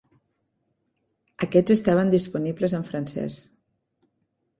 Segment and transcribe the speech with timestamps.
[1.47, 3.37] Aquests estaven disponibles en francès.